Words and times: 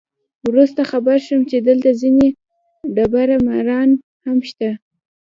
وروسته 0.47 0.81
خبر 0.91 1.17
شوم 1.25 1.41
چې 1.49 1.57
دلته 1.67 1.89
ځینې 2.01 2.27
دبړه 2.95 3.37
ماران 3.47 3.89
هم 4.25 4.37
شته. 4.49 4.69